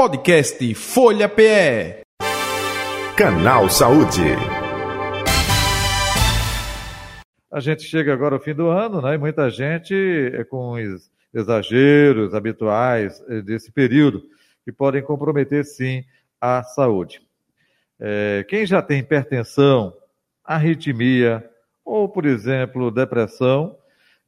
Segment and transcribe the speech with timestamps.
[0.00, 2.00] Podcast Folha PE.
[3.18, 4.22] Canal Saúde.
[7.52, 9.16] A gente chega agora ao fim do ano, né?
[9.16, 14.22] E muita gente é com os exageros habituais eh, desse período
[14.64, 16.02] que podem comprometer, sim,
[16.40, 17.20] a saúde.
[18.00, 19.92] É, quem já tem hipertensão,
[20.42, 21.46] arritmia
[21.84, 23.76] ou, por exemplo, depressão,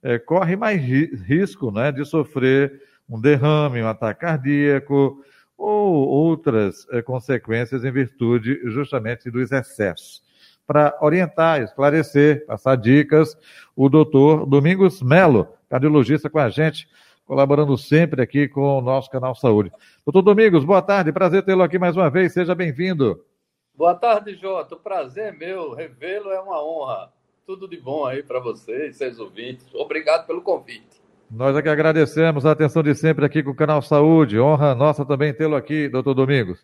[0.02, 5.24] é, corre mais ri risco né, de sofrer um derrame, um ataque cardíaco,
[5.62, 10.20] ou outras é, consequências em virtude justamente dos excessos.
[10.66, 13.36] Para orientar, esclarecer, passar dicas,
[13.76, 16.88] o doutor Domingos Melo, cardiologista com a gente,
[17.24, 19.70] colaborando sempre aqui com o nosso canal Saúde.
[20.04, 23.24] Doutor Domingos, boa tarde, prazer tê-lo aqui mais uma vez, seja bem-vindo.
[23.72, 27.12] Boa tarde, Jota, o prazer é meu, revê-lo é uma honra.
[27.46, 29.72] Tudo de bom aí para vocês, seus ouvintes.
[29.74, 31.01] Obrigado pelo convite.
[31.34, 34.38] Nós aqui agradecemos a atenção de sempre aqui com o Canal Saúde.
[34.38, 36.62] Honra nossa também tê-lo aqui, doutor Domingos.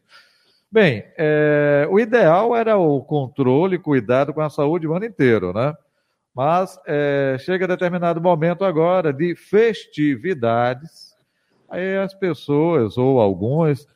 [0.71, 5.55] Bem, é, o ideal era o controle e cuidado com a saúde o ano inteiro,
[5.55, 5.73] né?
[6.35, 11.15] Mas é, chega determinado momento agora de festividades,
[11.71, 13.87] aí as pessoas, ou algumas,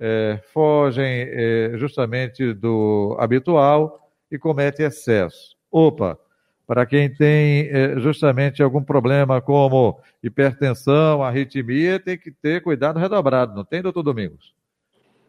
[0.00, 5.54] é, fogem é, justamente do habitual e cometem excesso.
[5.70, 6.18] Opa,
[6.66, 13.54] para quem tem é, justamente algum problema como hipertensão, arritmia, tem que ter cuidado redobrado,
[13.54, 14.54] não tem, doutor Domingos?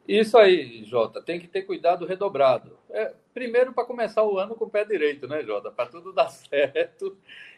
[0.08, 2.78] Isso aí, Jota, tem que ter cuidado redobrado.
[2.92, 5.72] É, primeiro, para começar o ano com o pé direito, né, Jota?
[5.72, 7.18] Para tudo dar certo.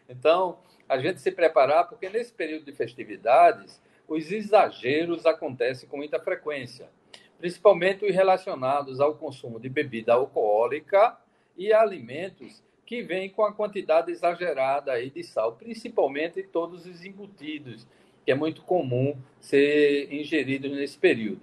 [0.10, 6.20] Então, a gente se preparar, porque nesse período de festividades, os exageros acontecem com muita
[6.20, 6.90] frequência,
[7.38, 11.18] principalmente os relacionados ao consumo de bebida alcoólica
[11.58, 17.86] e alimentos que vem com a quantidade exagerada aí de sal, principalmente todos os embutidos,
[18.26, 21.42] que é muito comum ser ingeridos nesse período.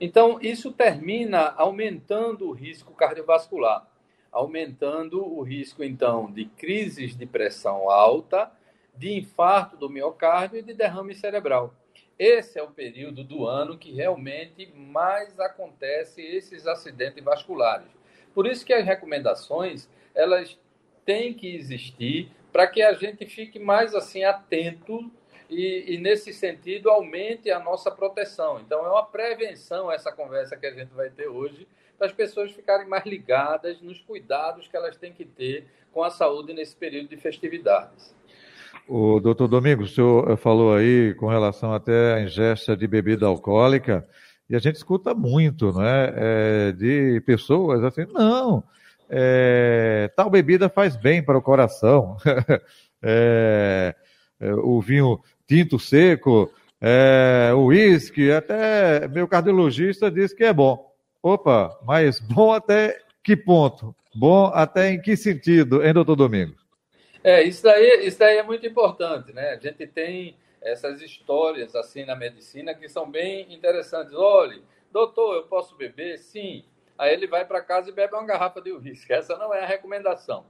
[0.00, 3.88] Então, isso termina aumentando o risco cardiovascular,
[4.32, 8.50] aumentando o risco, então, de crises de pressão alta,
[8.96, 11.72] de infarto do miocárdio e de derrame cerebral.
[12.18, 17.86] Esse é o período do ano que realmente mais acontece esses acidentes vasculares.
[18.34, 20.58] Por isso que as recomendações, elas
[21.04, 25.10] tem que existir para que a gente fique mais assim atento
[25.48, 28.60] e, e, nesse sentido aumente a nossa proteção.
[28.60, 31.66] Então é uma prevenção essa conversa que a gente vai ter hoje
[31.98, 36.10] para as pessoas ficarem mais ligadas nos cuidados que elas têm que ter com a
[36.10, 38.14] saúde nesse período de festividades.
[38.88, 44.08] O doutor Domingos, o senhor falou aí com relação até à ingesta de bebida alcoólica,
[44.48, 46.12] e a gente escuta muito, não é?
[46.16, 48.64] é de pessoas assim, não,
[49.10, 52.16] é, tal bebida faz bem para o coração.
[53.02, 53.94] é,
[54.38, 56.50] é, o vinho tinto seco,
[56.80, 60.90] é, o uísque, até meu cardiologista diz que é bom.
[61.22, 63.94] Opa, mas bom até que ponto?
[64.14, 66.60] Bom até em que sentido, hein, doutor Domingos?
[67.22, 69.50] É, isso daí, isso daí é muito importante, né?
[69.50, 74.14] A gente tem essas histórias assim na medicina que são bem interessantes.
[74.14, 76.18] Olhe, doutor, eu posso beber?
[76.18, 76.64] Sim.
[77.00, 79.10] Aí ele vai para casa e bebe uma garrafa de uísque.
[79.10, 80.44] Essa não é a recomendação.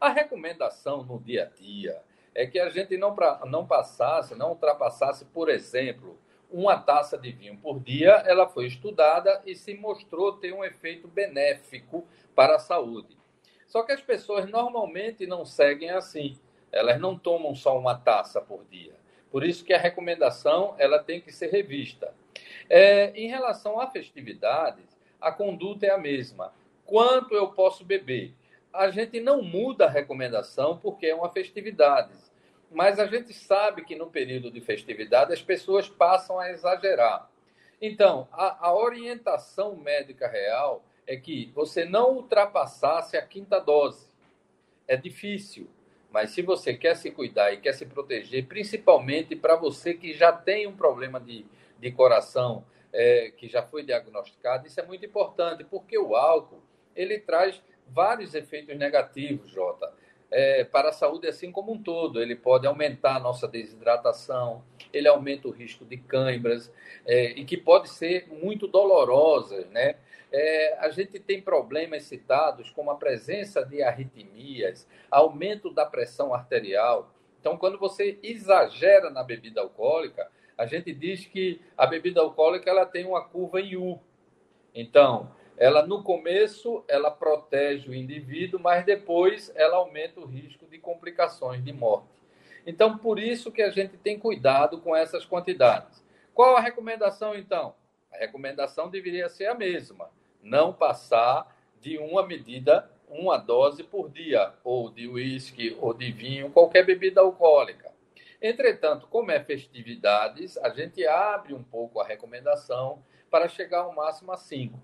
[0.00, 2.02] A recomendação no dia a dia
[2.34, 6.18] é que a gente não, pra, não passasse, não ultrapassasse, por exemplo,
[6.50, 8.20] uma taça de vinho por dia.
[8.26, 12.04] Ela foi estudada e se mostrou ter um efeito benéfico
[12.34, 13.16] para a saúde.
[13.68, 16.36] Só que as pessoas normalmente não seguem assim.
[16.72, 18.96] Elas não tomam só uma taça por dia.
[19.30, 22.12] Por isso que a recomendação ela tem que ser revista.
[22.68, 24.91] É, em relação a festividades,
[25.22, 26.52] a conduta é a mesma.
[26.84, 28.34] Quanto eu posso beber?
[28.72, 32.12] A gente não muda a recomendação porque é uma festividade,
[32.70, 37.30] mas a gente sabe que no período de festividade as pessoas passam a exagerar.
[37.80, 44.06] Então, a, a orientação médica real é que você não ultrapassasse a quinta dose.
[44.86, 45.68] É difícil,
[46.10, 50.32] mas se você quer se cuidar e quer se proteger, principalmente para você que já
[50.32, 51.46] tem um problema de,
[51.78, 56.62] de coração, é, que já foi diagnosticado, isso é muito importante, porque o álcool
[56.94, 59.92] ele traz vários efeitos negativos, Jota,
[60.30, 62.20] é, para a saúde assim como um todo.
[62.20, 66.72] Ele pode aumentar a nossa desidratação, ele aumenta o risco de câimbras,
[67.06, 69.96] é, e que pode ser muito dolorosas, né?
[70.34, 77.12] É, a gente tem problemas citados como a presença de arritmias, aumento da pressão arterial.
[77.38, 80.30] Então, quando você exagera na bebida alcoólica,
[80.62, 83.98] a gente diz que a bebida alcoólica ela tem uma curva em U.
[84.72, 90.78] Então, ela no começo ela protege o indivíduo, mas depois ela aumenta o risco de
[90.78, 92.06] complicações de morte.
[92.64, 96.00] Então, por isso que a gente tem cuidado com essas quantidades.
[96.32, 97.74] Qual a recomendação então?
[98.12, 100.10] A recomendação deveria ser a mesma,
[100.40, 106.50] não passar de uma medida, uma dose por dia, ou de uísque, ou de vinho,
[106.50, 107.91] qualquer bebida alcoólica.
[108.42, 112.98] Entretanto, como é festividades, a gente abre um pouco a recomendação
[113.30, 114.76] para chegar ao máximo a 5.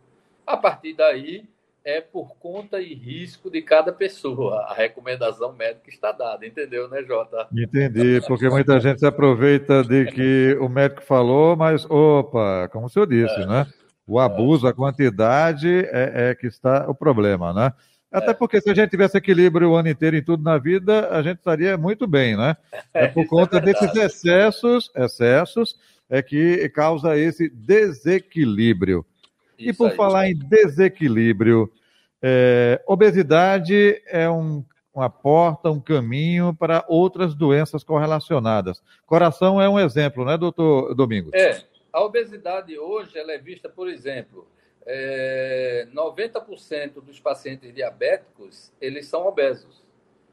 [0.47, 1.49] A partir daí,
[1.85, 4.61] é por conta e risco de cada pessoa.
[4.69, 7.49] A recomendação médica está dada, entendeu, né, Jota?
[7.53, 12.89] Entendi, porque muita gente se aproveita de que o médico falou, mas, opa, como o
[12.89, 13.47] senhor disse, é.
[13.47, 13.67] né?
[14.07, 17.73] O abuso, a quantidade é, é, que está o problema, né?
[18.11, 18.35] Até é.
[18.35, 21.39] porque se a gente tivesse equilíbrio o ano inteiro em tudo na vida, a gente
[21.39, 22.57] estaria muito bem, né?
[22.95, 25.79] É por conta desses excessos, excessos,
[26.09, 29.05] é que causa esse desequilíbrio.
[29.59, 31.71] Isso e por aí, falar em desequilíbrio,
[32.23, 34.65] é, obesidade é um,
[34.95, 38.83] uma porta, um caminho para outras doenças correlacionadas.
[39.05, 41.33] Coração é um exemplo, né, doutor Domingos?
[41.35, 41.63] É,
[41.93, 44.47] a obesidade hoje ela é vista, por exemplo,
[44.91, 49.85] é, 90% dos pacientes diabéticos eles são obesos.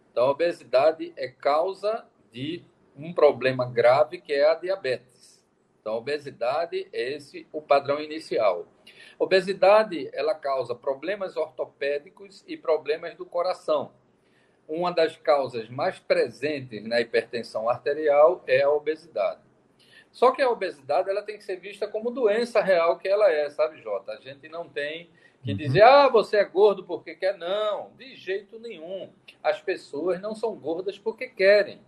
[0.10, 2.63] Então, a obesidade é causa de
[2.96, 5.44] um problema grave que é a diabetes.
[5.81, 8.66] Então, a obesidade é esse o padrão inicial.
[9.19, 13.92] Obesidade, ela causa problemas ortopédicos e problemas do coração.
[14.69, 19.44] Uma das causas mais presentes na hipertensão arterial é a obesidade.
[20.15, 23.50] Só que a obesidade ela tem que ser vista como doença real que ela é,
[23.50, 24.13] sabe, Jota?
[24.13, 25.09] A gente não tem
[25.44, 25.57] que uhum.
[25.57, 27.38] dizer, ah, você é gordo porque quer.
[27.38, 29.12] Não, de jeito nenhum.
[29.44, 31.81] As pessoas não são gordas porque querem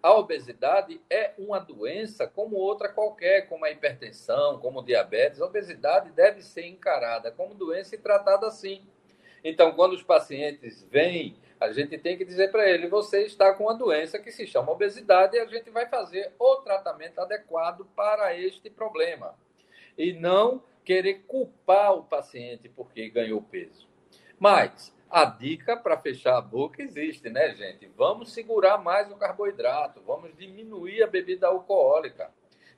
[0.00, 5.40] a obesidade é uma doença como outra qualquer, como a hipertensão, como diabetes.
[5.40, 8.82] A obesidade deve ser encarada como doença e tratada assim.
[9.42, 13.64] Então, quando os pacientes vêm, a gente tem que dizer para ele: você está com
[13.64, 18.36] uma doença que se chama obesidade e a gente vai fazer o tratamento adequado para
[18.36, 19.34] este problema.
[19.96, 23.88] E não querer culpar o paciente porque ganhou peso.
[24.38, 27.86] Mas a dica para fechar a boca existe, né, gente?
[27.96, 32.30] Vamos segurar mais o carboidrato, vamos diminuir a bebida alcoólica.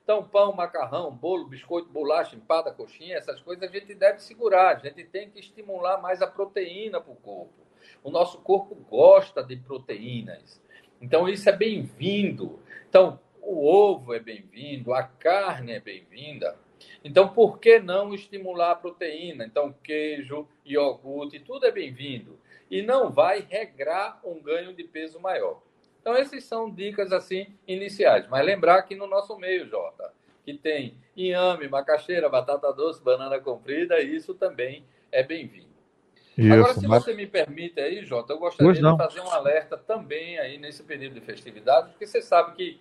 [0.02, 4.76] Então, pão, macarrão, bolo, biscoito, bolacha, empada, coxinha, essas coisas a gente deve segurar.
[4.76, 7.64] A gente tem que estimular mais a proteína para o corpo.
[8.04, 10.62] O nosso corpo gosta de proteínas.
[11.00, 12.60] Então, isso é bem-vindo.
[12.86, 16.54] Então, o ovo é bem-vindo, a carne é bem-vinda.
[17.02, 19.46] Então, por que não estimular a proteína?
[19.46, 22.38] Então, queijo, iogurte, tudo é bem-vindo.
[22.70, 25.62] E não vai regrar um ganho de peso maior.
[26.00, 28.28] Então, essas são dicas assim iniciais.
[28.28, 30.12] Mas lembrar que no nosso meio, Jota,
[30.44, 35.73] que tem inhame, macaxeira, batata doce, banana comprida, isso também é bem-vindo.
[36.38, 37.04] Agora, se mas...
[37.04, 41.14] você me permite aí, Jota, eu gostaria de fazer um alerta também aí nesse período
[41.14, 42.80] de festividade, porque você sabe que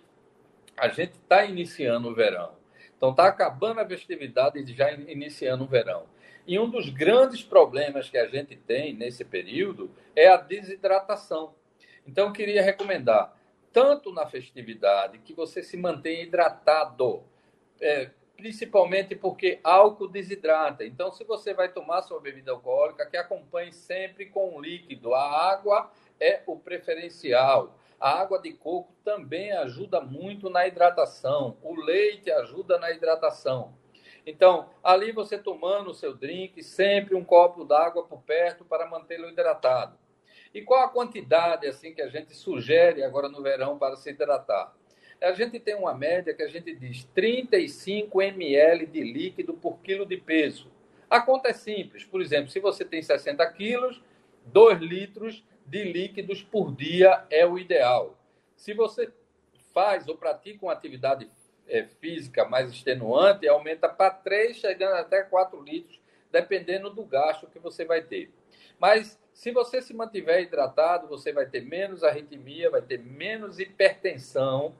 [0.76, 2.52] a gente está iniciando o verão.
[2.96, 6.06] Então está acabando a festividade e já iniciando o verão.
[6.46, 11.54] E um dos grandes problemas que a gente tem nesse período é a desidratação.
[12.06, 13.34] Então, eu queria recomendar,
[13.72, 17.22] tanto na festividade, que você se mantenha hidratado,
[17.80, 20.84] é, principalmente porque álcool desidrata.
[20.84, 25.14] Então, se você vai tomar sua bebida alcoólica, que acompanhe sempre com líquido.
[25.14, 25.90] A água
[26.20, 27.76] é o preferencial.
[27.98, 31.56] A água de coco também ajuda muito na hidratação.
[31.62, 33.74] O leite ajuda na hidratação.
[34.26, 39.28] Então, ali você tomando o seu drink, sempre um copo d'água por perto para mantê-lo
[39.28, 39.98] hidratado.
[40.52, 44.72] E qual a quantidade assim que a gente sugere agora no verão para se hidratar?
[45.20, 50.04] A gente tem uma média que a gente diz 35 ml de líquido por quilo
[50.04, 50.70] de peso.
[51.08, 52.04] A conta é simples.
[52.04, 54.02] Por exemplo, se você tem 60 quilos,
[54.46, 58.18] 2 litros de líquidos por dia é o ideal.
[58.56, 59.10] Se você
[59.72, 61.28] faz ou pratica uma atividade
[61.66, 67.58] é, física mais extenuante, aumenta para 3, chegando até 4 litros, dependendo do gasto que
[67.58, 68.30] você vai ter.
[68.78, 74.74] Mas se você se mantiver hidratado, você vai ter menos arritmia, vai ter menos hipertensão,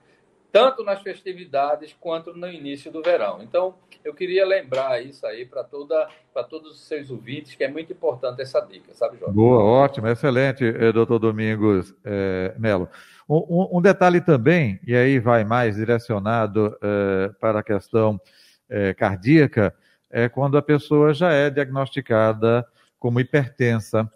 [0.55, 3.43] tanto nas festividades quanto no início do verão.
[3.43, 7.69] Então, eu queria lembrar isso aí para toda para todos os seus ouvintes, que é
[7.69, 9.35] muito importante essa dica, sabe, Jorge?
[9.35, 12.89] Boa, ótimo, excelente, eh, doutor Domingos é, Melo.
[13.29, 18.21] Um, um, detalhe também, e aí vai mais direcionado é, para a questão
[18.69, 19.75] é, cardíaca,
[20.09, 22.65] é quando a pessoa já é diagnosticada
[22.99, 24.09] como hipertensa.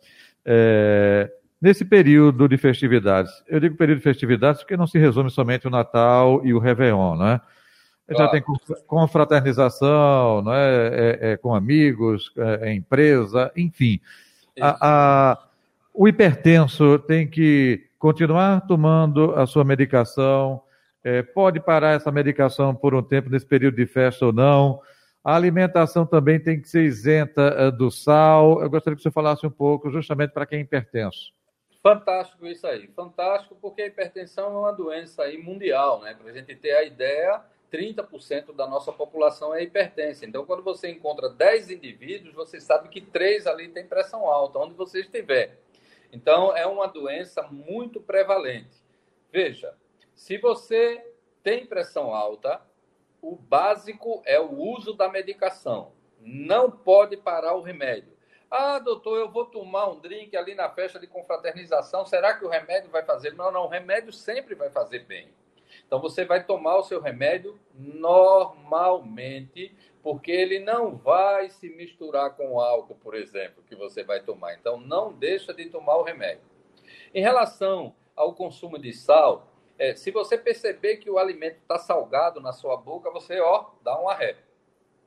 [0.45, 5.67] É, Nesse período de festividades, eu digo período de festividades porque não se resume somente
[5.67, 7.41] o Natal e o Réveillon, né?
[8.17, 8.43] Já tem
[8.87, 11.19] confraternização, não é?
[11.21, 14.01] é, com amigos, é, é empresa, enfim.
[14.59, 14.79] A,
[15.33, 15.39] a,
[15.93, 20.63] o hipertenso tem que continuar tomando a sua medicação,
[21.05, 24.81] é, pode parar essa medicação por um tempo nesse período de festa ou não.
[25.23, 28.63] A alimentação também tem que ser isenta do sal.
[28.63, 31.33] Eu gostaria que você falasse um pouco, justamente para quem é hipertenso.
[31.83, 36.15] Fantástico isso aí, fantástico, porque a hipertensão é uma doença aí mundial, né?
[36.15, 40.27] Para a gente ter a ideia, 30% da nossa população é hipertensa.
[40.27, 44.75] Então, quando você encontra 10 indivíduos, você sabe que 3 ali têm pressão alta, onde
[44.75, 45.59] você estiver.
[46.13, 48.83] Então, é uma doença muito prevalente.
[49.31, 49.75] Veja,
[50.15, 51.05] se você
[51.45, 52.61] tem pressão alta,
[53.23, 55.93] o básico é o uso da medicação.
[56.21, 58.18] Não pode parar o remédio.
[58.51, 62.07] Ah, doutor, eu vou tomar um drink ali na festa de confraternização.
[62.07, 63.35] Será que o remédio vai fazer?
[63.35, 65.29] Não, não, o remédio sempre vai fazer bem.
[65.87, 72.59] Então você vai tomar o seu remédio normalmente, porque ele não vai se misturar com
[72.59, 74.55] álcool, por exemplo, que você vai tomar.
[74.55, 76.43] Então não deixa de tomar o remédio.
[77.15, 79.47] Em relação ao consumo de sal,
[79.79, 84.01] é, se você perceber que o alimento está salgado na sua boca, você ó, dá
[84.01, 84.37] um arré.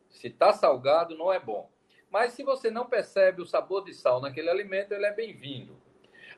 [0.09, 1.69] Se está salgado, não é bom.
[2.11, 5.77] Mas se você não percebe o sabor de sal naquele alimento, ele é bem-vindo.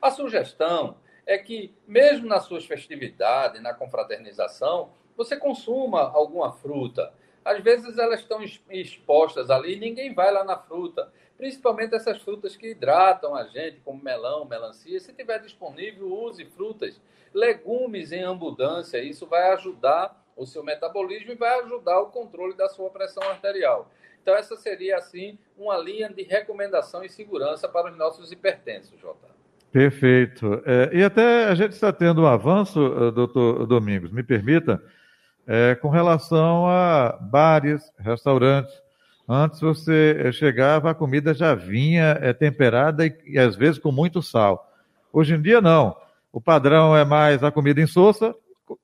[0.00, 7.12] A sugestão é que, mesmo nas suas festividades, na confraternização, você consuma alguma fruta.
[7.44, 8.40] Às vezes elas estão
[8.70, 11.12] expostas ali e ninguém vai lá na fruta.
[11.36, 15.00] Principalmente essas frutas que hidratam a gente, como melão, melancia.
[15.00, 17.00] Se tiver disponível, use frutas,
[17.34, 19.02] legumes em abundância.
[19.02, 23.90] Isso vai ajudar o seu metabolismo e vai ajudar o controle da sua pressão arterial.
[24.24, 29.28] Então, essa seria, assim, uma linha de recomendação e segurança para os nossos hipertensos, Jota.
[29.70, 30.62] Perfeito.
[30.64, 34.82] É, e até a gente está tendo um avanço, eh, doutor Domingos, me permita,
[35.46, 38.72] é, com relação a bares, restaurantes.
[39.28, 44.22] Antes você chegava, a comida já vinha é, temperada e, e, às vezes com muito
[44.22, 44.72] sal.
[45.12, 45.94] Hoje em dia não.
[46.32, 48.34] O padrão é mais a comida insossa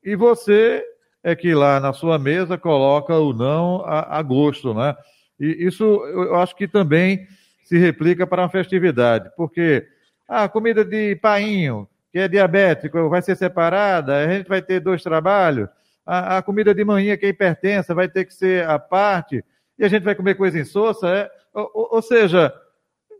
[0.04, 0.84] e você
[1.24, 4.94] é que lá na sua mesa coloca o não a, a gosto, né?
[5.40, 7.26] E isso eu acho que também
[7.64, 9.86] se replica para uma festividade, porque
[10.28, 15.02] a comida de painho, que é diabético, vai ser separada, a gente vai ter dois
[15.02, 15.68] trabalhos.
[16.04, 19.44] A, a comida de manhã, que é hipertensa, vai ter que ser a parte,
[19.78, 21.08] e a gente vai comer coisa insossa.
[21.08, 21.30] É?
[21.54, 22.52] Ou, ou seja,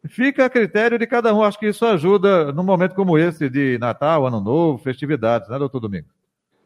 [0.08, 1.42] fica a critério de cada um.
[1.42, 5.80] Acho que isso ajuda num momento como esse de Natal, Ano Novo, festividades, né, doutor
[5.80, 6.08] Domingo?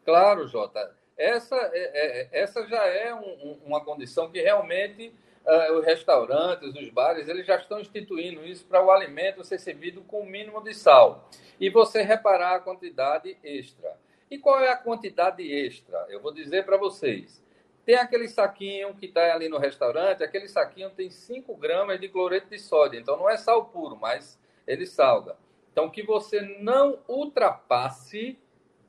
[0.05, 0.91] Claro, Jota.
[1.17, 5.13] Essa, é, é, essa já é um, uma condição que realmente
[5.47, 10.03] uh, os restaurantes, os bares, eles já estão instituindo isso para o alimento ser servido
[10.03, 11.29] com o mínimo de sal.
[11.61, 13.97] E você reparar a quantidade extra.
[14.31, 16.07] E qual é a quantidade extra?
[16.09, 17.43] Eu vou dizer para vocês.
[17.85, 22.49] Tem aquele saquinho que está ali no restaurante, aquele saquinho tem 5 gramas de cloreto
[22.49, 22.99] de sódio.
[22.99, 25.37] Então não é sal puro, mas ele salga.
[25.71, 28.39] Então que você não ultrapasse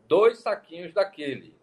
[0.07, 1.54] dois saquinhos daquele.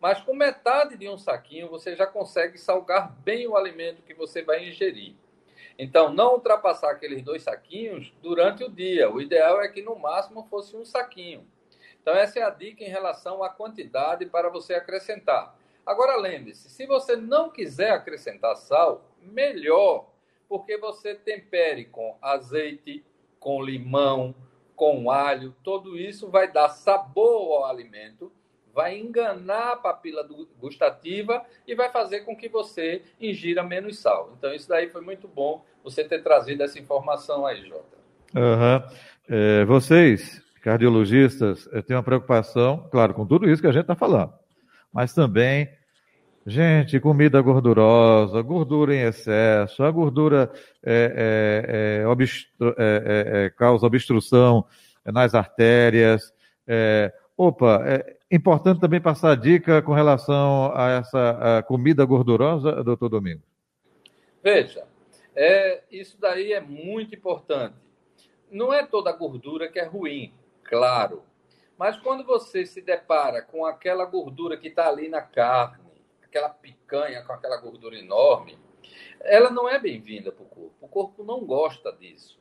[0.00, 4.42] Mas com metade de um saquinho você já consegue salgar bem o alimento que você
[4.42, 5.14] vai ingerir.
[5.78, 9.10] Então, não ultrapassar aqueles dois saquinhos durante o dia.
[9.10, 11.46] O ideal é que no máximo fosse um saquinho.
[12.00, 15.54] Então, essa é a dica em relação à quantidade para você acrescentar.
[15.84, 20.10] Agora, lembre-se: se você não quiser acrescentar sal, melhor,
[20.48, 23.04] porque você tempere com azeite,
[23.38, 24.34] com limão,
[24.74, 28.32] com alho, tudo isso vai dar sabor ao alimento
[28.74, 30.26] vai enganar a papila
[30.58, 34.32] gustativa e vai fazer com que você ingira menos sal.
[34.36, 37.98] Então, isso daí foi muito bom você ter trazido essa informação aí, Jota.
[38.34, 38.82] Uhum.
[39.28, 43.96] É, vocês, cardiologistas, é, têm uma preocupação, claro, com tudo isso que a gente está
[43.96, 44.32] falando,
[44.92, 45.68] mas também,
[46.46, 50.50] gente, comida gordurosa, gordura em excesso, a gordura
[50.82, 52.74] é, é, é obstru
[53.56, 54.64] causa obstrução
[55.04, 56.32] nas artérias.
[57.36, 57.82] opa,
[58.30, 63.42] Importante também passar dica com relação a essa a comida gordurosa, doutor Domingo.
[64.40, 64.86] Veja,
[65.34, 67.74] é, isso daí é muito importante.
[68.48, 70.32] Não é toda gordura que é ruim,
[70.62, 71.24] claro.
[71.76, 75.90] Mas quando você se depara com aquela gordura que está ali na carne,
[76.22, 78.56] aquela picanha com aquela gordura enorme,
[79.22, 80.74] ela não é bem-vinda para o corpo.
[80.80, 82.38] O corpo não gosta disso.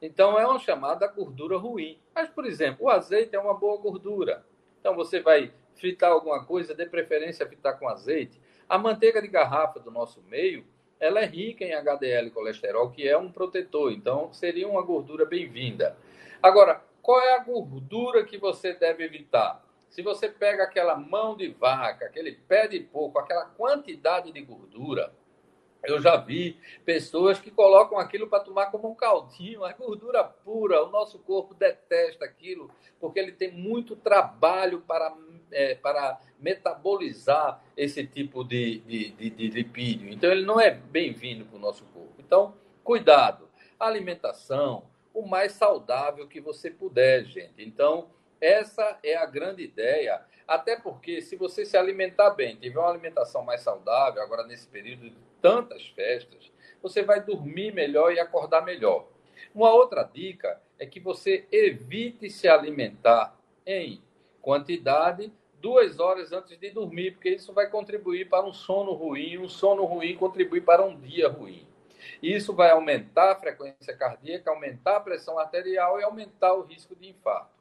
[0.00, 1.98] Então é uma chamada gordura ruim.
[2.14, 4.44] Mas, por exemplo, o azeite é uma boa gordura.
[4.84, 8.38] Então você vai fritar alguma coisa, de preferência fritar com azeite.
[8.68, 10.62] A manteiga de garrafa do nosso meio,
[11.00, 15.96] ela é rica em HDL colesterol, que é um protetor, então seria uma gordura bem-vinda.
[16.42, 19.64] Agora, qual é a gordura que você deve evitar?
[19.88, 25.14] Se você pega aquela mão de vaca, aquele pé de porco, aquela quantidade de gordura,
[25.86, 30.82] Eu já vi pessoas que colocam aquilo para tomar como um caldinho, a gordura pura.
[30.84, 35.14] O nosso corpo detesta aquilo, porque ele tem muito trabalho para,
[35.50, 40.10] é, para metabolizar esse tipo de, de, de, de lipídio.
[40.10, 42.14] Então, ele não é bem-vindo para o nosso corpo.
[42.18, 43.48] Então, cuidado.
[43.78, 47.62] Alimentação, o mais saudável que você puder, gente.
[47.64, 48.08] Então,
[48.44, 50.22] essa é a grande ideia.
[50.46, 55.08] Até porque, se você se alimentar bem, tiver uma alimentação mais saudável, agora nesse período
[55.08, 59.06] de tantas festas, você vai dormir melhor e acordar melhor.
[59.54, 63.34] Uma outra dica é que você evite se alimentar
[63.66, 64.02] em
[64.42, 69.38] quantidade duas horas antes de dormir, porque isso vai contribuir para um sono ruim.
[69.38, 71.66] Um sono ruim contribui para um dia ruim.
[72.22, 77.08] Isso vai aumentar a frequência cardíaca, aumentar a pressão arterial e aumentar o risco de
[77.08, 77.53] infarto.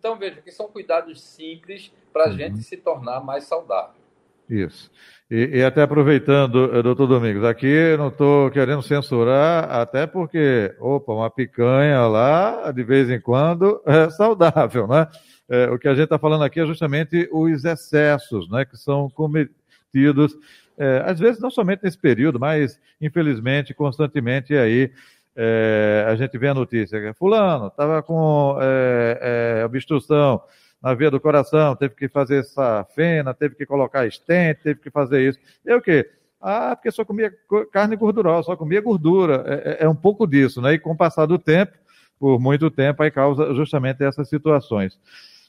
[0.00, 2.32] Então, veja que são cuidados simples para a uhum.
[2.32, 4.00] gente se tornar mais saudável.
[4.48, 4.90] Isso.
[5.30, 11.12] E, e até aproveitando, eh, doutor Domingos, aqui não estou querendo censurar, até porque, opa,
[11.12, 15.06] uma picanha lá, de vez em quando, é saudável, né?
[15.48, 19.10] É, o que a gente está falando aqui é justamente os excessos, né, que são
[19.10, 20.34] cometidos,
[20.78, 24.92] é, às vezes não somente nesse período, mas infelizmente, constantemente aí
[25.36, 30.42] é, a gente vê a notícia que fulano estava com é, é, obstrução
[30.82, 34.90] na veia do coração, teve que fazer essa fena, teve que colocar estente, teve que
[34.90, 35.38] fazer isso.
[35.64, 36.10] E o quê?
[36.40, 37.30] Ah, porque só comia
[37.70, 39.44] carne gordurosa, só comia gordura.
[39.46, 40.72] É, é, é, um pouco disso, né?
[40.72, 41.76] E com o passar do tempo,
[42.18, 44.98] por muito tempo, aí causa justamente essas situações.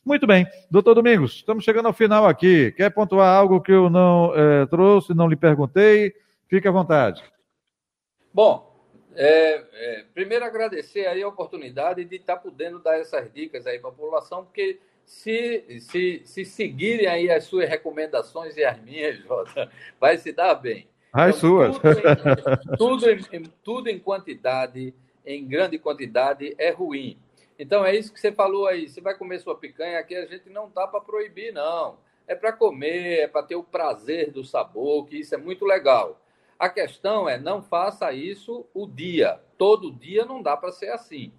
[0.05, 2.73] Muito bem, doutor Domingos, estamos chegando ao final aqui.
[2.75, 6.13] Quer pontuar algo que eu não é, trouxe, não lhe perguntei?
[6.50, 7.23] Fique à vontade.
[8.33, 8.71] Bom,
[9.15, 13.89] é, é, primeiro agradecer aí a oportunidade de estar podendo dar essas dicas aí para
[13.89, 19.70] a população, porque se, se, se seguirem aí as suas recomendações e as minhas, Jota,
[20.00, 20.88] vai se dar bem.
[21.12, 21.77] As então, suas.
[22.77, 24.94] Tudo, em, tudo, em, tudo em quantidade,
[25.25, 27.18] em grande quantidade, é ruim.
[27.60, 28.88] Então é isso que você falou aí.
[28.88, 31.98] Você vai comer sua picanha aqui, a gente não tá para proibir, não.
[32.27, 36.21] É para comer, é para ter o prazer do sabor, que isso é muito legal.
[36.62, 39.39] A questão é não faça isso o dia.
[39.58, 41.34] Todo dia não dá para ser assim.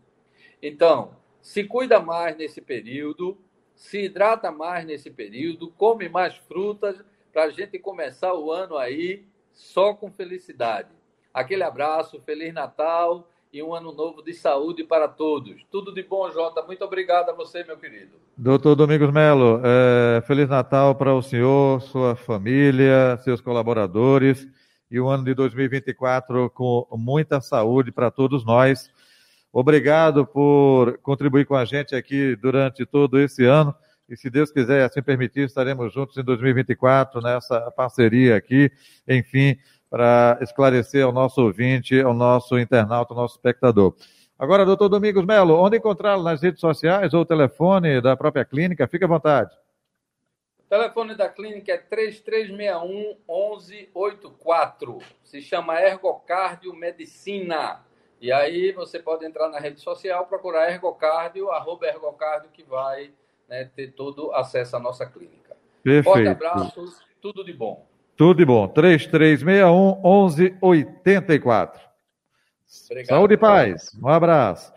[0.61, 3.39] Então, se cuida mais nesse período,
[3.73, 7.01] se hidrata mais nesse período, come mais frutas
[7.33, 10.89] para a gente começar o ano aí só com felicidade.
[11.33, 15.65] Aquele abraço, Feliz Natal e um ano novo de saúde para todos.
[15.71, 16.63] Tudo de bom, Jota.
[16.63, 18.17] Muito obrigado a você, meu querido.
[18.37, 24.49] Doutor Domingos Melo, é, Feliz Natal para o senhor, sua família, seus colaboradores
[24.93, 28.91] e o ano de 2024 com muita saúde para todos nós.
[29.51, 33.75] Obrigado por contribuir com a gente aqui durante todo esse ano.
[34.07, 38.71] E se Deus quiser, assim permitir, estaremos juntos em 2024 nessa parceria aqui,
[39.09, 39.57] enfim,
[39.89, 43.97] para esclarecer ao nosso ouvinte, ao nosso internauta, ao nosso espectador.
[44.39, 48.87] Agora, doutor Domingos Melo, onde encontrá-lo nas redes sociais ou telefone da própria clínica?
[48.87, 49.62] Fique à vontade
[50.73, 55.01] telefone da clínica é 3361 1184.
[55.23, 57.81] Se chama Ergocardio Medicina.
[58.19, 63.11] E aí você pode entrar na rede social, procurar Ergocardio, arroba Ergocardio, que vai
[63.47, 65.55] né, ter todo acesso à nossa clínica.
[65.83, 66.05] Perfeito.
[66.05, 67.87] Forte abraços, tudo de bom.
[68.17, 68.67] Tudo de bom.
[68.67, 71.83] 3361 1184.
[72.87, 73.95] Obrigado, Saúde e paz.
[74.03, 74.73] Um abraço.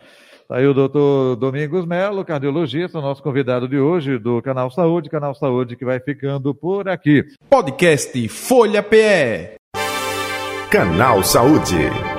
[0.48, 5.76] Aí o doutor Domingos Melo, cardiologista, nosso convidado de hoje do Canal Saúde, Canal Saúde
[5.76, 7.24] que vai ficando por aqui.
[7.50, 9.56] Podcast Folha PE.
[10.70, 12.15] Canal Saúde.